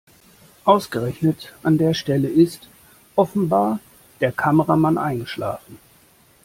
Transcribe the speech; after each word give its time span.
Ausgerechnet 0.65 1.53
an 1.61 1.77
der 1.77 1.93
Stelle 1.93 2.27
ist 2.27 2.67
offenbar 3.15 3.79
der 4.19 4.31
Kameramann 4.31 4.97
eingeschlafen. 4.97 5.77